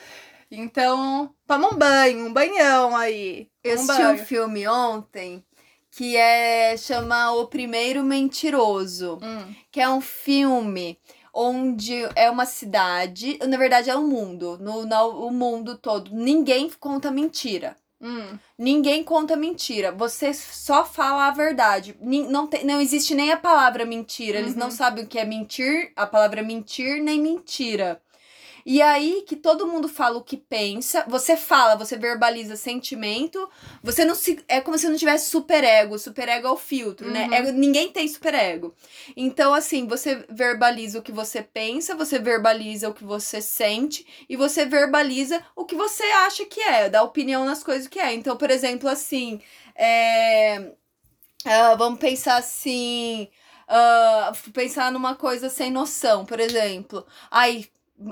Então, 0.52 1.34
toma 1.48 1.74
um 1.74 1.78
banho, 1.78 2.26
um 2.28 2.34
banhão 2.34 2.96
aí. 2.96 3.48
Eu 3.64 3.78
um 3.80 3.84
assisti 3.84 4.06
um 4.06 4.18
filme 4.18 4.68
ontem 4.68 5.44
que 5.92 6.16
é 6.16 6.76
chama 6.78 7.32
O 7.34 7.48
Primeiro 7.48 8.04
Mentiroso, 8.04 9.20
hum. 9.22 9.54
que 9.72 9.80
é 9.80 9.90
um 9.90 10.02
filme 10.02 10.98
onde 11.34 11.94
é 12.16 12.30
uma 12.30 12.46
cidade, 12.46 13.40
na 13.48 13.58
verdade 13.58 13.90
é 13.90 13.96
um 13.96 14.08
mundo, 14.08 14.58
no, 14.60 14.86
no 14.86 15.28
o 15.28 15.32
mundo 15.32 15.78
todo, 15.78 16.12
ninguém 16.14 16.70
conta 16.80 17.10
mentira. 17.12 17.76
Hum. 18.02 18.38
Ninguém 18.58 19.04
conta 19.04 19.36
mentira. 19.36 19.92
Você 19.92 20.34
só 20.34 20.84
fala 20.84 21.28
a 21.28 21.32
verdade. 21.32 21.96
Não, 22.02 22.48
tem, 22.48 22.66
não 22.66 22.82
existe 22.82 23.14
nem 23.14 23.32
a 23.32 23.38
palavra 23.38 23.86
mentira. 23.86 24.40
Eles 24.40 24.54
Uhum. 24.54 24.60
não 24.60 24.72
sabem 24.72 25.04
o 25.04 25.08
que 25.08 25.20
é 25.20 25.26
mentir, 25.26 25.92
a 25.96 26.08
palavra 26.08 26.42
mentir, 26.42 27.00
nem 27.02 27.20
mentira. 27.22 28.02
E 28.66 28.82
aí 28.82 29.24
que 29.28 29.36
todo 29.36 29.68
mundo 29.68 29.88
fala 29.90 30.18
o 30.18 30.24
que 30.24 30.38
pensa, 30.38 31.06
você 31.08 31.36
fala, 31.38 31.76
você 31.76 31.98
verbaliza 31.98 32.56
sentimento, 32.56 33.50
você 33.84 34.06
não 34.06 34.16
se. 34.16 34.44
É 34.48 34.62
como 34.62 34.78
se 34.78 34.88
não 34.88 34.96
tivesse 34.98 35.30
superego. 35.30 35.98
Superego 36.00 36.48
é 36.48 36.52
o 36.52 36.58
filtro, 36.58 37.12
né? 37.12 37.28
Uhum. 37.28 37.32
Ego- 37.32 37.52
ninguém 37.52 37.92
tem 37.92 38.08
superego. 38.08 38.74
Então, 39.16 39.54
assim, 39.54 39.88
você 39.88 40.26
verbaliza 40.30 41.00
o 41.00 41.02
que 41.02 41.12
você 41.12 41.42
pensa, 41.42 41.96
você 41.96 42.20
verbaliza 42.20 42.90
o 42.90 42.94
que 42.94 43.04
você 43.04 43.42
sente 43.42 44.06
e 44.30 44.36
você 44.36 44.66
verbaliza 44.66 45.44
o 45.56 45.66
que 45.66 45.76
você 45.76 46.04
acha 46.04 46.46
que 46.46 46.62
é, 46.62 46.90
dá 46.90 47.04
opinião 47.04 47.46
nas 47.46 47.64
coisas 47.64 47.88
que 47.88 48.00
é. 48.00 48.14
Então, 48.14 48.38
por 48.38 48.50
exemplo, 48.52 48.88
assim, 48.90 49.42
é, 49.76 50.72
ah, 51.46 51.76
vamos 51.76 52.00
pensar 52.00 52.38
assim. 52.38 53.30
ah, 53.68 54.32
pensar 54.54 54.92
numa 54.92 55.16
coisa 55.16 55.50
sem 55.50 55.72
noção, 55.72 56.26
por 56.26 56.40
exemplo. 56.40 57.06
Ai, 57.30 57.66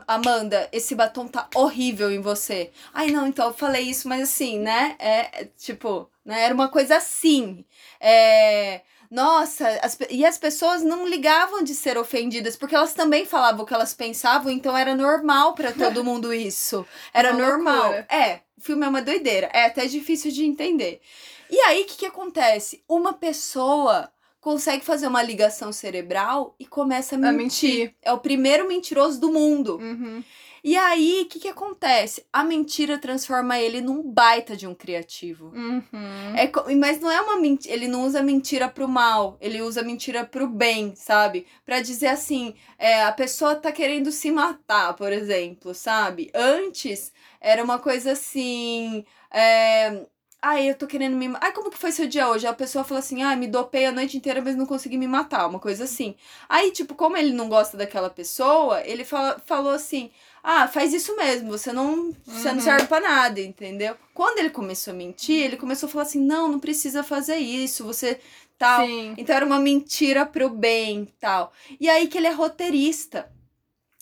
Amanda, 0.07 0.69
esse 0.71 0.95
batom 0.95 1.27
tá 1.27 1.47
horrível 1.55 2.11
em 2.11 2.21
você. 2.21 2.71
Ai, 2.93 3.11
não, 3.11 3.27
então 3.27 3.47
eu 3.47 3.53
falei 3.53 3.83
isso, 3.83 4.07
mas 4.07 4.21
assim, 4.23 4.59
né? 4.59 4.95
É, 4.99 5.41
é, 5.41 5.49
tipo, 5.57 6.09
né? 6.23 6.43
Era 6.43 6.53
uma 6.53 6.67
coisa 6.69 6.97
assim. 6.97 7.65
É. 7.99 8.81
Nossa, 9.09 9.67
as 9.81 9.97
e 10.11 10.23
as 10.23 10.37
pessoas 10.37 10.83
não 10.83 11.07
ligavam 11.07 11.63
de 11.63 11.73
ser 11.73 11.97
ofendidas, 11.97 12.55
porque 12.55 12.75
elas 12.75 12.93
também 12.93 13.25
falavam 13.25 13.63
o 13.63 13.65
que 13.65 13.73
elas 13.73 13.91
pensavam, 13.93 14.51
então 14.51 14.77
era 14.77 14.95
normal 14.95 15.53
pra 15.55 15.71
todo 15.71 16.03
mundo 16.03 16.31
isso. 16.33 16.85
Era 17.11 17.33
Uma 17.33 17.47
normal. 17.47 17.75
loucura. 17.77 18.07
É, 18.11 18.41
o 18.55 18.61
filme 18.61 18.85
é 18.85 18.89
uma 18.89 19.01
doideira. 19.01 19.49
É 19.51 19.65
até 19.65 19.87
difícil 19.87 20.31
de 20.31 20.45
entender. 20.45 21.01
E 21.49 21.57
aí, 21.61 21.81
o 21.81 21.85
que, 21.85 21.97
que 21.97 22.05
acontece? 22.05 22.83
Uma 22.87 23.13
pessoa 23.13 24.11
consegue 24.39 24.85
fazer 24.85 25.07
uma 25.07 25.21
ligação 25.21 25.71
cerebral 25.71 26.55
e 26.59 26.65
começa 26.65 27.15
a 27.15 27.17
A 27.17 27.31
mentir. 27.31 27.69
mentir. 27.79 27.95
É 28.01 28.11
o 28.11 28.19
primeiro 28.19 28.67
mentiroso 28.67 29.19
do 29.19 29.31
mundo. 29.31 29.77
Uhum. 29.77 30.23
E 30.63 30.75
aí, 30.75 31.21
o 31.23 31.25
que, 31.29 31.39
que 31.39 31.47
acontece? 31.47 32.25
A 32.33 32.43
mentira 32.43 32.97
transforma 32.97 33.57
ele 33.57 33.79
num 33.79 34.03
baita 34.03 34.57
de 34.57 34.67
um 34.67 34.75
criativo. 34.75 35.53
Uhum. 35.55 36.35
É, 36.35 36.75
mas 36.75 36.99
não 36.99 37.09
é 37.09 37.21
uma 37.21 37.37
mentira. 37.37 37.73
Ele 37.73 37.87
não 37.87 38.03
usa 38.03 38.21
mentira 38.21 38.67
pro 38.67 38.87
mal, 38.87 39.37
ele 39.39 39.61
usa 39.61 39.81
mentira 39.81 40.25
pro 40.25 40.47
bem, 40.47 40.93
sabe? 40.95 41.45
Pra 41.65 41.81
dizer 41.81 42.07
assim, 42.07 42.55
é, 42.77 43.03
a 43.03 43.11
pessoa 43.13 43.55
tá 43.55 43.71
querendo 43.71 44.11
se 44.11 44.31
matar, 44.31 44.93
por 44.95 45.13
exemplo, 45.13 45.73
sabe? 45.73 46.29
Antes 46.33 47.13
era 47.39 47.63
uma 47.63 47.79
coisa 47.79 48.11
assim. 48.11 49.05
É, 49.31 50.05
Ai, 50.41 50.69
eu 50.69 50.75
tô 50.77 50.87
querendo 50.87 51.17
me. 51.17 51.29
Ai, 51.41 51.51
como 51.51 51.69
que 51.69 51.77
foi 51.77 51.91
seu 51.91 52.07
dia 52.07 52.29
hoje? 52.29 52.47
A 52.47 52.53
pessoa 52.53 52.85
falou 52.85 52.99
assim: 52.99 53.21
ah, 53.23 53.35
me 53.35 53.45
dopei 53.45 53.85
a 53.85 53.91
noite 53.91 54.15
inteira, 54.15 54.41
mas 54.41 54.55
não 54.55 54.65
consegui 54.65 54.97
me 54.97 55.07
matar. 55.07 55.45
Uma 55.47 55.59
coisa 55.59 55.83
assim. 55.83 56.15
Aí, 56.47 56.71
tipo, 56.71 56.95
como 56.95 57.17
ele 57.17 57.33
não 57.33 57.49
gosta 57.49 57.75
daquela 57.75 58.09
pessoa, 58.09 58.81
ele 58.85 59.03
fala, 59.03 59.37
falou 59.45 59.73
assim: 59.73 60.09
ah, 60.41 60.65
faz 60.67 60.93
isso 60.93 61.13
mesmo, 61.17 61.49
você 61.49 61.73
não, 61.73 62.15
você 62.25 62.47
não 62.49 62.55
Uhum. 62.55 62.61
serve 62.61 62.87
pra 62.87 63.01
nada, 63.01 63.41
entendeu? 63.41 63.97
Quando 64.13 64.39
ele 64.39 64.49
começou 64.49 64.93
a 64.93 64.95
mentir, 64.95 65.43
ele 65.43 65.57
começou 65.57 65.87
a 65.87 65.91
falar 65.91 66.03
assim: 66.03 66.21
não, 66.21 66.47
não 66.47 66.59
precisa 66.59 67.03
fazer 67.03 67.35
isso, 67.37 67.83
você 67.83 68.21
tal. 68.57 68.85
Sim. 68.85 69.15
Então 69.17 69.35
era 69.35 69.45
uma 69.45 69.59
mentira 69.59 70.25
pro 70.25 70.49
bem 70.49 71.05
tal. 71.19 71.51
E 71.81 71.89
aí 71.89 72.07
que 72.07 72.17
ele 72.17 72.27
é 72.27 72.31
roteirista 72.31 73.29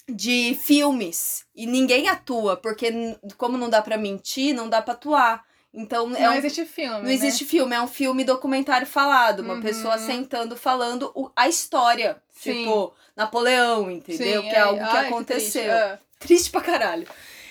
de 0.07 0.55
filmes. 0.63 1.45
E 1.55 1.65
ninguém 1.65 2.07
atua, 2.07 2.55
porque 2.57 2.91
como 3.37 3.57
não 3.57 3.69
dá 3.71 3.81
pra 3.81 3.97
mentir, 3.97 4.53
não 4.53 4.69
dá 4.69 4.83
pra 4.83 4.93
atuar. 4.93 5.46
Então 5.73 6.15
é 6.15 6.21
não 6.21 6.31
um- 6.31 6.35
existe 6.35 6.65
filme. 6.65 7.01
não 7.03 7.09
existe 7.09 7.45
filme, 7.45 7.75
é 7.75 7.81
um 7.81 7.87
filme 7.87 8.23
documentário 8.23 8.87
falado. 8.87 9.41
Uma 9.41 9.55
Uhum. 9.55 9.61
pessoa 9.61 9.97
sentando 9.97 10.55
falando 10.57 11.11
o- 11.15 11.31
a 11.35 11.47
história. 11.47 12.17
Sim. 12.33 12.53
Tipo, 12.63 12.93
Napoleão, 13.15 13.87
né? 13.87 13.93
entendeu? 13.93 14.41
que 14.43 14.49
é 14.49 14.59
algo 14.59 14.77
que 14.79 14.83
Ai, 14.85 14.91
triste. 14.91 15.07
aconteceu. 15.13 15.71
Ah. 15.73 15.99
Triste 16.19 16.49
pra 16.51 16.61
caralho. 16.61 17.07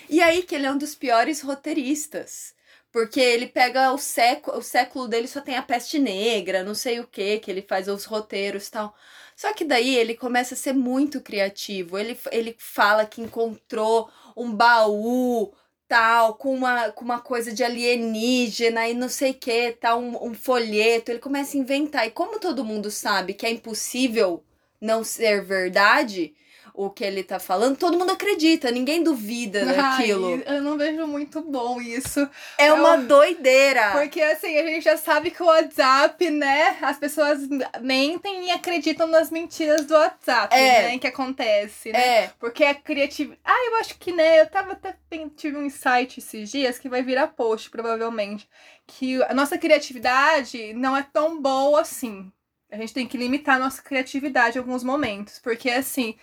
E 0.09 0.21
aí 0.23 0.43
que 0.43 0.55
ele 0.55 0.67
é 0.67 0.71
um 0.73 0.79
dos 0.79 0.95
piores 0.95 1.41
roteiristas. 1.41 2.55
Porque 2.93 3.21
ele 3.21 3.47
pega 3.47 3.93
o 3.93 3.99
século, 3.99 4.59
o 4.59 4.63
século 4.63 5.07
dele 5.07 5.29
só 5.29 5.41
tem 5.41 5.55
a 5.57 5.63
peste 5.63 5.99
negra, 5.99 6.63
não 6.65 6.75
sei 6.75 6.99
o 6.99 7.07
que, 7.07 7.39
que 7.41 7.51
ele 7.51 7.61
faz 7.61 7.89
os 7.89 8.05
roteiros 8.07 8.69
e 8.69 8.71
tal. 8.71 8.95
Só 9.37 9.53
que 9.53 9.65
daí 9.67 9.95
ele 9.95 10.15
começa 10.15 10.55
a 10.55 10.57
ser 10.57 10.73
muito 10.73 11.21
criativo. 11.21 11.99
Ele, 11.99 12.19
ele 12.33 12.57
fala 12.59 13.05
que 13.05 13.21
encontrou 13.21 14.09
um 14.35 14.51
baú 14.51 15.53
tal, 15.89 16.35
com 16.35 16.55
uma, 16.55 16.91
com 16.93 17.05
uma 17.05 17.21
coisa 17.21 17.53
de 17.53 17.63
alienígena 17.65 18.89
e 18.89 18.95
não 18.95 19.09
sei 19.09 19.31
o 19.33 19.35
que, 19.35 19.73
tal, 19.73 20.01
um, 20.01 20.31
um 20.31 20.35
folheto. 20.35 21.11
Ele 21.11 21.19
começa 21.21 21.57
a 21.57 21.61
inventar. 21.61 22.07
E 22.07 22.11
como 22.11 22.41
todo 22.41 22.65
mundo 22.65 22.91
sabe 22.91 23.35
que 23.35 23.47
é 23.47 23.51
impossível 23.51 24.43
não 24.81 25.05
ser 25.05 25.45
verdade 25.45 26.35
o 26.79 26.91
que 26.91 27.03
ele 27.03 27.23
tá 27.25 27.39
falando, 27.39 27.77
todo 27.79 27.99
mundo 27.99 28.13
acredita, 28.13 28.71
ninguém 28.71 29.03
duvida 29.03 29.65
daquilo. 29.65 30.35
Ai, 30.47 30.57
eu 30.57 30.63
não 30.63 30.77
vejo 30.77 31.07
muito 31.07 31.41
bom 31.41 31.81
isso. 31.81 32.29
é 32.59 32.73
uma 32.73 32.97
eu- 32.97 33.07
doideira. 33.07 33.93
Porque 33.93 34.21
assim, 34.21 34.57
a 34.59 34.67
gente 34.67 34.85
já 34.85 34.97
sabe 34.97 35.31
que 35.31 35.43
o 35.43 35.47
WhatsApp, 35.47 36.29
né? 36.31 36.77
As 36.83 36.99
pessoas 36.99 37.41
mentem 37.81 38.49
e 38.49 38.51
acreditam 38.51 39.07
nas 39.07 39.31
mentiras 39.31 39.87
do 39.87 39.95
WhatsApp, 39.95 40.55
É. 40.55 40.83
né? 40.91 40.99
Que 40.99 41.07
acontece, 41.07 41.93
né? 41.93 41.99
É, 42.25 42.31
Porque 42.39 42.63
a 42.65 42.75
criatividade. 42.75 43.41
Ah, 43.45 43.67
eu 43.71 43.77
acho 43.77 43.97
que, 43.99 44.13
né? 44.13 44.41
Eu 44.43 44.47
tava 44.51 44.73
até. 44.73 44.95
Tive 45.35 45.57
um 45.57 45.65
insight 45.65 46.19
esses 46.21 46.51
dias 46.51 46.79
que 46.79 46.91
vai 46.91 47.03
virar 47.03 47.29
post, 47.29 47.71
provavelmente. 47.71 48.47
Que 48.87 49.23
a 49.25 49.33
nossa 49.33 49.57
criatividade 49.57 50.75
não 50.75 50.95
é 50.97 51.03
tão 51.11 51.41
boa 51.41 51.81
assim. 51.81 52.31
A 52.71 52.77
gente 52.77 52.93
tem 52.93 53.07
que 53.07 53.17
limitar 53.17 53.57
a 53.57 53.59
nossa 53.59 53.81
criatividade 53.81 54.59
em 54.59 54.61
alguns 54.61 54.85
momentos. 54.85 55.39
Porque, 55.39 55.71
assim. 55.71 56.17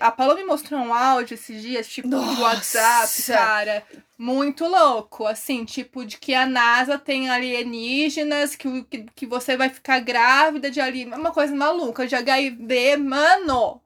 A 0.00 0.10
Paula 0.10 0.34
me 0.34 0.44
mostrou 0.44 0.78
um 0.80 0.92
áudio 0.92 1.34
esses 1.34 1.62
dias, 1.62 1.88
tipo, 1.88 2.08
do! 2.08 2.40
WhatsApp, 2.40 3.22
cara. 3.22 3.82
Muito 4.18 4.66
louco, 4.66 5.26
assim, 5.26 5.64
tipo, 5.64 6.04
de 6.04 6.18
que 6.18 6.34
a 6.34 6.44
NASA 6.44 6.98
tem 6.98 7.30
alienígenas, 7.30 8.54
que, 8.54 8.82
que, 8.84 9.06
que 9.14 9.26
você 9.26 9.56
vai 9.56 9.70
ficar 9.70 10.00
grávida 10.00 10.70
de 10.70 10.80
alienígenas. 10.80 11.18
Uma 11.18 11.32
coisa 11.32 11.54
maluca, 11.54 12.06
de 12.06 12.14
HIV, 12.14 12.98
mano! 12.98 13.80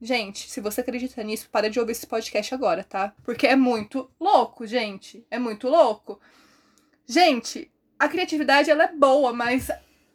Gente, 0.00 0.48
se 0.48 0.62
você 0.62 0.80
acredita 0.80 1.22
nisso, 1.22 1.50
para 1.52 1.68
de 1.68 1.78
ouvir 1.78 1.92
esse 1.92 2.06
podcast 2.06 2.54
agora, 2.54 2.82
tá? 2.82 3.12
Porque 3.22 3.46
é 3.46 3.54
muito 3.54 4.10
louco, 4.18 4.66
gente. 4.66 5.22
É 5.30 5.38
muito 5.38 5.68
louco. 5.68 6.18
Gente, 7.06 7.70
a 7.98 8.08
criatividade, 8.08 8.70
ela 8.70 8.84
é 8.84 8.92
boa, 8.92 9.34
mas 9.34 9.70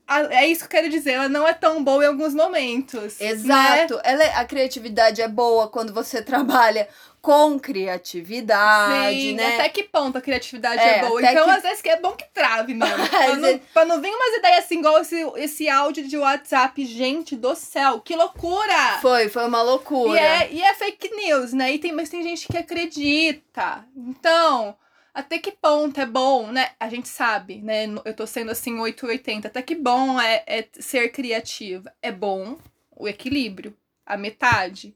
é 0.08 0.48
isso 0.48 0.62
que 0.62 0.66
eu 0.76 0.82
quero 0.82 0.90
dizer, 0.90 1.14
ela 1.14 1.30
não 1.30 1.48
é 1.48 1.54
tão 1.54 1.84
boa 1.84 2.04
em 2.04 2.08
alguns 2.08 2.34
momentos. 2.34 3.20
né? 3.20 3.30
exato. 3.30 4.00
Ela 4.04 4.24
é- 4.24 4.36
a 4.36 4.46
criatividade 4.46 5.22
é 5.22 5.28
boa 5.28 5.68
quando 5.68 5.94
você 5.94 6.22
trabalha 6.24 6.88
com 7.22 7.58
criatividade, 7.60 9.20
Sim, 9.20 9.34
né? 9.34 9.56
até 9.56 9.70
que 9.70 9.82
ponto 9.84 10.16
a 10.18 10.22
criatividade 10.22 10.80
É, 10.80 11.00
é, 11.00 11.08
boa. 11.08 11.20
Então, 11.24 11.46
que- 11.46 11.50
às 11.52 11.64
vezes, 11.64 11.82
é 11.86 12.00
bom 12.00 12.12
que 12.12 12.26
trave 12.32 12.74
mesmo. 12.76 12.96
pra, 13.10 13.36
não, 13.36 13.58
pra 13.74 13.86
não 13.86 14.00
vir 14.02 14.12
umas 14.12 14.38
ideias 14.38 14.66
assim, 14.66 14.78
igual 14.80 15.00
esse, 15.02 15.20
esse 15.38 15.68
áudio 15.68 16.08
de 16.08 16.18
WhatsApp. 16.20 16.86
Gente 16.86 17.36
do 17.36 17.56
céu, 17.56 18.00
que 18.00 18.16
loucura! 18.16 19.00
Foi, 19.02 19.28
foi 19.28 19.46
uma 19.48 19.64
loucura. 19.64 20.20
E 20.20 20.24
é, 20.24 20.54
e 20.54 20.62
é 20.62 20.74
fake 20.76 21.10
news, 21.16 21.52
né? 21.52 21.74
E 21.74 21.80
tem, 21.80 21.92
mas 21.92 22.10
tem 22.10 22.22
gente 22.22 22.48
que 22.48 22.58
acredita. 22.58 23.84
Então, 23.98 24.76
até 25.16 25.40
que 25.40 25.54
ponto 25.54 26.00
é 26.00 26.06
bom, 26.06 26.52
né? 26.52 26.72
A 26.78 26.90
gente 26.90 27.08
sabe, 27.08 27.62
né? 27.62 27.86
Eu 28.04 28.14
tô 28.14 28.28
sendo 28.28 28.52
assim 28.52 28.78
880. 28.78 29.48
Até 29.48 29.62
que 29.62 29.74
bom 29.74 30.20
é, 30.20 30.44
é 30.46 30.68
ser 30.74 31.10
criativa. 31.10 31.94
É 32.02 32.12
bom 32.12 32.58
o 32.92 33.08
equilíbrio, 33.08 33.76
a 34.06 34.18
metade. 34.18 34.94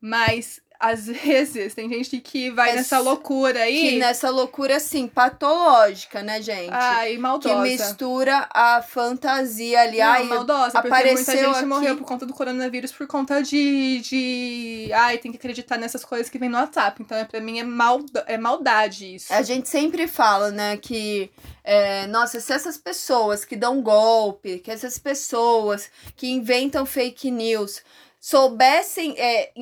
Mas 0.00 0.62
às 0.78 1.06
vezes 1.08 1.74
tem 1.74 1.88
gente 1.88 2.20
que 2.20 2.50
vai 2.50 2.70
É 2.70 2.76
nessa 2.76 2.98
loucura 2.98 3.60
aí. 3.60 3.90
Que 3.90 3.98
nessa 3.98 4.30
loucura, 4.30 4.76
assim, 4.76 5.06
patológica, 5.08 6.22
né, 6.22 6.40
gente? 6.42 6.70
Ai, 6.72 7.12
que 7.12 7.18
maldosa. 7.18 7.62
mistura 7.62 8.48
a 8.52 8.82
fantasia 8.82 9.80
ali. 9.80 9.98
Não, 9.98 10.04
ai, 10.06 10.24
maldosa, 10.24 10.72
porque 10.72 10.88
muita 10.88 10.96
apareceu 10.96 11.34
gente 11.48 11.56
aqui- 11.56 11.64
morreu 11.66 11.96
por 11.96 12.04
conta 12.04 12.26
do 12.26 12.32
coronavírus 12.32 12.92
por 12.92 13.06
conta 13.06 13.42
de, 13.42 14.00
de. 14.00 14.90
Ai, 14.92 15.18
tem 15.18 15.30
que 15.30 15.38
acreditar 15.38 15.78
nessas 15.78 16.04
coisas 16.04 16.28
que 16.28 16.38
vem 16.38 16.48
no 16.48 16.56
WhatsApp. 16.58 17.02
Então, 17.02 17.16
é, 17.16 17.24
pra 17.24 17.40
mim, 17.40 17.58
é, 17.58 17.64
malda... 17.64 18.24
é 18.26 18.36
maldade 18.36 19.14
isso. 19.14 19.32
A 19.32 19.42
gente 19.42 19.68
sempre 19.68 20.06
fala, 20.06 20.50
né, 20.50 20.76
que, 20.76 21.30
é, 21.64 22.06
nossa, 22.06 22.40
se 22.40 22.52
essas 22.52 22.76
pessoas 22.76 23.44
que 23.44 23.56
dão 23.56 23.80
golpe, 23.82 24.58
que 24.58 24.70
essas 24.70 24.98
pessoas 24.98 25.90
que 26.16 26.28
inventam 26.30 26.84
fake 26.86 27.30
news 27.30 27.82
soubessem, 28.20 29.14
é, 29.18 29.52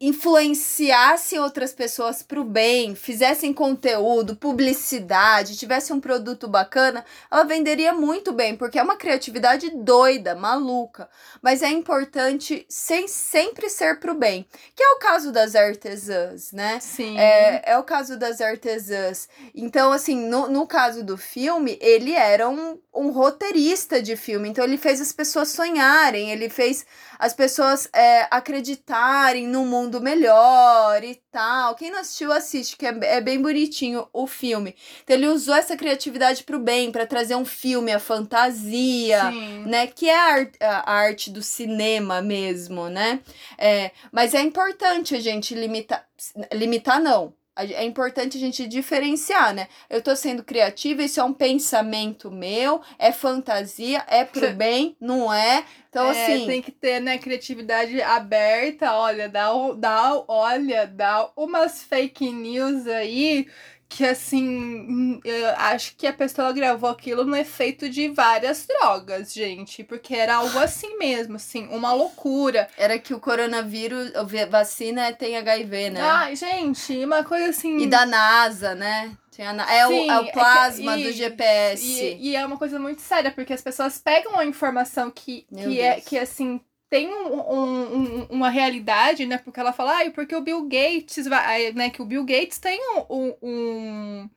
influenciassem 0.00 1.38
outras 1.38 1.72
pessoas 1.72 2.22
pro 2.22 2.42
bem, 2.42 2.96
fizessem 2.96 3.52
conteúdo, 3.52 4.34
publicidade, 4.34 5.56
tivesse 5.56 5.92
um 5.92 6.00
produto 6.00 6.48
bacana, 6.48 7.04
ela 7.30 7.44
venderia 7.44 7.92
muito 7.92 8.32
bem, 8.32 8.56
porque 8.56 8.78
é 8.78 8.82
uma 8.82 8.96
criatividade 8.96 9.70
doida, 9.70 10.34
maluca. 10.34 11.08
Mas 11.40 11.62
é 11.62 11.68
importante 11.68 12.66
sem, 12.68 13.06
sempre 13.06 13.70
ser 13.70 14.00
pro 14.00 14.14
bem, 14.14 14.46
que 14.74 14.82
é 14.82 14.88
o 14.90 14.98
caso 14.98 15.30
das 15.30 15.54
artesãs, 15.54 16.50
né? 16.52 16.80
Sim. 16.80 17.16
É, 17.16 17.62
é 17.72 17.78
o 17.78 17.84
caso 17.84 18.18
das 18.18 18.40
artesãs. 18.40 19.28
Então, 19.54 19.92
assim, 19.92 20.28
no, 20.28 20.48
no 20.48 20.66
caso 20.66 21.04
do 21.04 21.16
filme, 21.16 21.78
ele 21.80 22.12
era 22.12 22.48
um, 22.48 22.78
um 22.92 23.10
roteirista 23.10 24.02
de 24.02 24.16
filme. 24.16 24.48
Então, 24.48 24.64
ele 24.64 24.76
fez 24.76 25.00
as 25.00 25.12
pessoas 25.12 25.50
sonharem, 25.50 26.32
ele 26.32 26.48
fez 26.48 26.84
as 27.18 27.32
pessoas 27.32 27.88
é, 27.92 28.26
acreditarem 28.30 29.46
num 29.46 29.66
mundo 29.66 30.00
melhor 30.00 31.02
e 31.02 31.20
tal. 31.30 31.74
Quem 31.74 31.90
não 31.90 32.00
assistiu, 32.00 32.32
assiste, 32.32 32.76
que 32.76 32.86
é, 32.86 32.98
é 33.02 33.20
bem 33.20 33.40
bonitinho 33.40 34.06
o 34.12 34.26
filme. 34.26 34.74
Então, 35.02 35.16
ele 35.16 35.28
usou 35.28 35.54
essa 35.54 35.76
criatividade 35.76 36.44
pro 36.44 36.58
bem, 36.58 36.90
para 36.90 37.06
trazer 37.06 37.34
um 37.34 37.44
filme, 37.44 37.92
a 37.92 37.98
fantasia 37.98 39.30
Sim. 39.30 39.64
né? 39.66 39.86
Que 39.86 40.08
é 40.08 40.16
a, 40.16 40.48
a 40.60 40.92
arte 40.92 41.30
do 41.30 41.42
cinema 41.42 42.20
mesmo, 42.20 42.88
né? 42.88 43.20
É, 43.58 43.90
mas 44.12 44.34
é 44.34 44.40
importante 44.40 45.14
a 45.14 45.20
gente 45.20 45.54
limitar. 45.54 46.06
Limitar, 46.52 47.00
não. 47.00 47.34
É 47.56 47.84
importante 47.84 48.36
a 48.36 48.40
gente 48.40 48.66
diferenciar, 48.66 49.54
né? 49.54 49.68
Eu 49.88 50.02
tô 50.02 50.14
sendo 50.16 50.42
criativa, 50.42 51.02
isso 51.04 51.20
é 51.20 51.24
um 51.24 51.32
pensamento 51.32 52.30
meu, 52.30 52.80
é 52.98 53.12
fantasia, 53.12 54.04
é 54.08 54.24
pro 54.24 54.50
bem, 54.54 54.96
não 55.00 55.32
é? 55.32 55.64
Então, 55.88 56.10
É, 56.10 56.10
assim. 56.10 56.46
tem 56.46 56.60
que 56.60 56.72
ter, 56.72 57.00
né, 57.00 57.16
criatividade 57.18 58.02
aberta, 58.02 58.92
olha, 58.96 59.28
dá, 59.28 59.50
dá, 59.76 60.24
olha, 60.26 60.86
dá 60.88 61.30
umas 61.36 61.84
fake 61.84 62.28
news 62.32 62.86
aí 62.88 63.46
que, 63.88 64.04
assim, 64.04 64.46
hum, 64.48 65.20
eu 65.24 65.48
acho 65.56 65.94
que 65.96 66.06
a 66.06 66.12
pessoa 66.12 66.52
gravou 66.52 66.90
aquilo 66.90 67.24
no 67.24 67.36
efeito 67.36 67.88
de 67.88 68.08
várias 68.08 68.66
drogas, 68.66 69.32
gente, 69.32 69.84
porque 69.84 70.14
era 70.14 70.36
algo 70.36 70.58
assim 70.58 70.98
mesmo, 70.98 71.36
assim, 71.36 71.66
uma 71.68 71.92
loucura. 71.92 72.68
Era 72.76 72.98
que 72.98 73.14
o 73.14 73.20
coronavírus, 73.20 74.12
a 74.14 74.22
vacina 74.46 75.12
tem 75.12 75.36
HIV, 75.36 75.90
né? 75.90 76.00
Ai, 76.00 76.36
gente, 76.36 77.04
uma 77.04 77.22
coisa 77.24 77.50
assim... 77.50 77.78
E 77.78 77.86
da 77.86 78.04
NASA, 78.06 78.74
né? 78.74 79.16
É, 79.36 79.86
Sim, 79.86 80.08
o, 80.08 80.12
é 80.12 80.14
é 80.14 80.18
o 80.20 80.24
que- 80.26 80.32
plasma 80.32 80.96
do 80.96 81.08
e- 81.08 81.12
GPS. 81.12 81.82
E, 81.84 82.30
e 82.30 82.36
é 82.36 82.46
uma 82.46 82.56
coisa 82.56 82.78
muito 82.78 83.00
séria, 83.02 83.30
porque 83.32 83.52
as 83.52 83.62
pessoas 83.62 83.98
pegam 83.98 84.38
a 84.38 84.44
informação 84.44 85.10
que, 85.10 85.44
Meu 85.50 85.70
que 85.70 85.80
é 85.80 86.00
que 86.00 86.18
assim 86.18 86.60
tem 86.94 87.12
um, 87.12 87.40
um, 87.40 88.26
uma 88.30 88.48
realidade, 88.48 89.26
né? 89.26 89.36
Porque 89.36 89.58
ela 89.58 89.72
fala, 89.72 90.00
ah, 90.00 90.10
porque 90.12 90.32
o 90.32 90.40
Bill 90.40 90.62
Gates 90.62 91.26
vai, 91.26 91.72
né? 91.72 91.90
Que 91.90 92.00
o 92.00 92.04
Bill 92.04 92.24
Gates 92.24 92.60
tem 92.60 92.78
um, 93.10 93.34
um, 93.42 94.30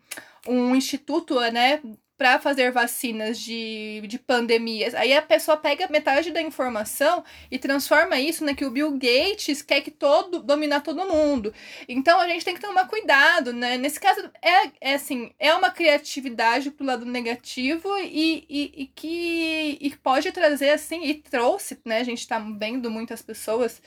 um 0.47 0.75
instituto, 0.75 1.39
né? 1.51 1.79
Para 2.17 2.39
fazer 2.39 2.71
vacinas 2.71 3.39
de, 3.39 4.01
de 4.07 4.17
pandemias. 4.17 4.95
Aí 4.95 5.13
a 5.13 5.21
pessoa 5.21 5.55
pega 5.55 5.88
metade 5.88 6.31
da 6.31 6.41
informação 6.41 7.24
e 7.51 7.59
transforma 7.59 8.19
isso 8.19 8.43
né, 8.43 8.55
que 8.55 8.65
o 8.65 8.71
Bill 8.71 8.91
Gates 8.93 9.62
quer 9.62 9.81
que 9.81 9.91
todo 9.91 10.41
dominar 10.41 10.81
todo 10.81 11.07
mundo. 11.07 11.53
Então 11.88 12.19
a 12.19 12.27
gente 12.27 12.43
tem 12.43 12.55
que 12.55 12.62
tomar 12.62 12.88
cuidado, 12.88 13.53
né? 13.53 13.77
Nesse 13.77 14.00
caso 14.00 14.29
é, 14.41 14.71
é 14.81 14.93
assim, 14.95 15.31
é 15.38 15.53
uma 15.53 15.69
criatividade 15.69 16.71
pro 16.71 16.86
lado 16.86 17.05
negativo 17.05 17.88
e, 18.00 18.45
e, 18.50 18.83
e 18.83 18.88
que 18.88 19.77
e 19.79 19.95
pode 19.97 20.31
trazer 20.31 20.71
assim 20.71 21.03
e 21.03 21.13
trouxe, 21.13 21.79
né? 21.86 22.00
A 22.00 22.03
gente 22.03 22.19
está 22.19 22.39
vendo 22.39 22.89
muitas 22.89 23.21
pessoas 23.21 23.81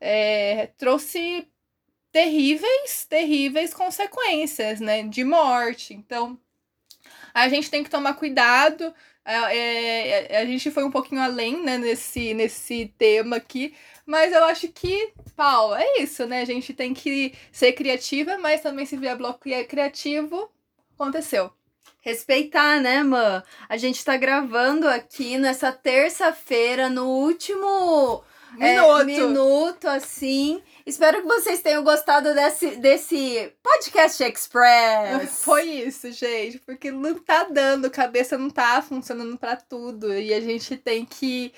é, 0.00 0.68
trouxe 0.78 1.48
terríveis, 2.12 3.06
terríveis 3.08 3.72
consequências, 3.74 4.80
né, 4.80 5.02
de 5.04 5.24
morte. 5.24 5.94
Então, 5.94 6.38
a 7.34 7.48
gente 7.48 7.70
tem 7.70 7.82
que 7.84 7.90
tomar 7.90 8.14
cuidado. 8.14 8.92
É, 9.24 10.34
é, 10.34 10.40
a 10.40 10.44
gente 10.44 10.70
foi 10.70 10.82
um 10.84 10.90
pouquinho 10.90 11.20
além, 11.20 11.62
né, 11.62 11.78
nesse, 11.78 12.34
nesse 12.34 12.92
tema 12.98 13.36
aqui. 13.36 13.74
Mas 14.06 14.32
eu 14.32 14.44
acho 14.44 14.68
que, 14.68 15.12
Paulo, 15.36 15.74
é 15.74 16.02
isso, 16.02 16.26
né? 16.26 16.42
A 16.42 16.44
gente 16.44 16.74
tem 16.74 16.92
que 16.92 17.32
ser 17.52 17.72
criativa, 17.72 18.38
mas 18.38 18.60
também 18.60 18.84
se 18.84 18.96
vier 18.96 19.16
bloco 19.16 19.48
é 19.48 19.62
criativo, 19.62 20.50
aconteceu. 20.94 21.52
Respeitar, 22.00 22.80
né, 22.80 23.02
mãe? 23.02 23.42
A 23.68 23.76
gente 23.76 24.04
tá 24.04 24.16
gravando 24.16 24.88
aqui 24.88 25.36
nessa 25.38 25.70
terça-feira, 25.70 26.88
no 26.88 27.06
último 27.06 28.24
minuto. 28.52 29.00
É, 29.00 29.04
minuto, 29.04 29.84
assim. 29.86 30.62
Espero 30.86 31.22
que 31.22 31.28
vocês 31.28 31.60
tenham 31.60 31.84
gostado 31.84 32.34
desse, 32.34 32.76
desse 32.76 33.52
podcast 33.62 34.22
express. 34.24 35.30
Foi 35.44 35.62
isso, 35.62 36.10
gente, 36.12 36.58
porque 36.60 36.90
não 36.90 37.18
tá 37.18 37.44
dando, 37.44 37.90
cabeça 37.90 38.36
não 38.36 38.50
tá 38.50 38.82
funcionando 38.82 39.36
para 39.38 39.56
tudo 39.56 40.12
e 40.12 40.34
a 40.34 40.40
gente 40.40 40.76
tem 40.76 41.04
que 41.04 41.52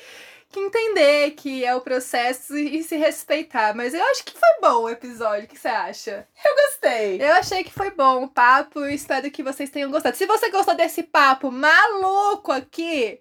que 0.53 0.61
entender 0.61 1.31
que 1.31 1.65
é 1.65 1.75
o 1.75 1.81
processo 1.81 2.57
e 2.57 2.83
se 2.83 2.97
respeitar. 2.97 3.75
Mas 3.75 3.95
eu 3.95 4.05
acho 4.05 4.23
que 4.23 4.39
foi 4.39 4.61
bom 4.61 4.83
o 4.83 4.91
episódio. 4.91 5.47
O 5.47 5.49
que 5.49 5.59
você 5.59 5.69
acha? 5.69 6.29
Eu 6.45 6.55
gostei. 6.55 7.23
Eu 7.23 7.33
achei 7.33 7.65
que 7.65 7.73
foi 7.73 7.91
bom 7.91 8.25
o 8.25 8.29
papo 8.29 8.85
e 8.85 8.95
espero 8.95 9.31
que 9.31 9.43
vocês 9.43 9.71
tenham 9.71 9.91
gostado. 9.91 10.17
Se 10.17 10.27
você 10.27 10.51
gostou 10.51 10.77
desse 10.77 11.03
papo 11.03 11.51
maluco 11.51 12.53
aqui, 12.53 13.19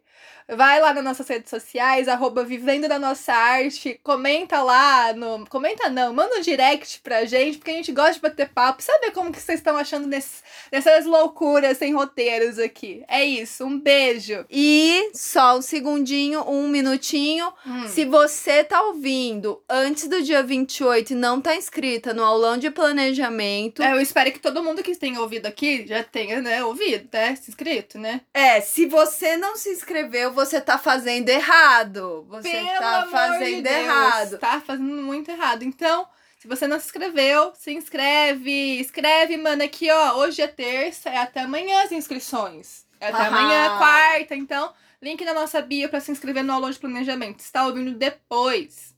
Vai 0.53 0.81
lá 0.81 0.93
nas 0.93 1.03
nossas 1.03 1.27
redes 1.29 1.49
sociais, 1.49 2.09
arroba 2.09 2.43
Vivendo 2.43 2.87
da 2.87 2.99
Nossa 2.99 3.33
Arte, 3.33 3.97
comenta 4.03 4.61
lá, 4.61 5.13
no, 5.13 5.45
comenta 5.47 5.89
não, 5.89 6.13
manda 6.13 6.35
um 6.35 6.41
direct 6.41 6.99
pra 6.99 7.23
gente, 7.23 7.57
porque 7.57 7.71
a 7.71 7.75
gente 7.75 7.93
gosta 7.93 8.13
de 8.15 8.19
bater 8.19 8.49
papo, 8.49 8.83
saber 8.83 9.11
como 9.11 9.31
que 9.31 9.39
vocês 9.39 9.59
estão 9.59 9.77
achando 9.77 10.07
nesse, 10.07 10.43
nessas 10.69 11.05
loucuras 11.05 11.77
sem 11.77 11.93
roteiros 11.93 12.59
aqui. 12.59 13.01
É 13.07 13.23
isso, 13.23 13.63
um 13.63 13.79
beijo. 13.79 14.45
E 14.49 15.11
só 15.13 15.57
um 15.57 15.61
segundinho, 15.61 16.43
um 16.49 16.67
minutinho, 16.67 17.51
hum. 17.65 17.87
se 17.87 18.03
você 18.03 18.61
tá 18.61 18.81
ouvindo 18.81 19.63
antes 19.69 20.09
do 20.09 20.21
dia 20.21 20.43
28 20.43 21.13
e 21.13 21.15
não 21.15 21.39
tá 21.39 21.55
inscrita 21.55 22.13
no 22.13 22.25
aulão 22.25 22.57
de 22.57 22.69
planejamento... 22.69 23.81
É, 23.81 23.93
eu 23.93 24.01
espero 24.01 24.31
que 24.33 24.39
todo 24.39 24.61
mundo 24.61 24.83
que 24.83 24.97
tenha 24.97 25.21
ouvido 25.21 25.45
aqui 25.45 25.87
já 25.87 26.03
tenha, 26.03 26.41
né, 26.41 26.61
ouvido, 26.61 27.07
né, 27.13 27.37
se 27.37 27.49
inscrito, 27.49 27.97
né? 27.97 28.19
É, 28.33 28.59
se 28.59 28.85
você 28.85 29.37
não 29.37 29.55
se 29.55 29.69
inscreveu, 29.69 30.33
você 30.45 30.59
tá 30.59 30.77
fazendo 30.77 31.29
errado. 31.29 32.25
Você 32.29 32.51
Pelo 32.51 32.79
tá 32.79 33.07
fazendo 33.09 33.63
de 33.63 33.69
errado. 33.69 34.37
Tá 34.39 34.59
fazendo 34.59 35.01
muito 35.03 35.29
errado. 35.29 35.63
Então, 35.63 36.07
se 36.39 36.47
você 36.47 36.67
não 36.67 36.79
se 36.79 36.87
inscreveu, 36.87 37.53
se 37.55 37.71
inscreve. 37.71 38.79
Escreve, 38.79 39.37
mano, 39.37 39.63
aqui, 39.63 39.89
ó. 39.91 40.17
Hoje 40.17 40.41
é 40.41 40.47
terça, 40.47 41.09
é 41.09 41.17
até 41.17 41.41
amanhã 41.41 41.83
as 41.83 41.91
inscrições. 41.91 42.85
É 42.99 43.09
até 43.09 43.27
amanhã, 43.27 43.77
quarta. 43.77 44.35
Então, 44.35 44.73
link 45.01 45.23
na 45.23 45.33
nossa 45.33 45.61
bio 45.61 45.89
para 45.89 45.99
se 45.99 46.11
inscrever 46.11 46.43
no 46.43 46.53
aulão 46.53 46.71
de 46.71 46.79
planejamento. 46.79 47.39
Está 47.39 47.65
ouvindo 47.65 47.93
depois. 47.93 48.95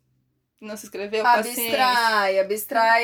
Não 0.61 0.77
se 0.77 0.85
inscreveu? 0.85 1.27
Abstrai, 1.27 2.39
abstrai 2.39 3.01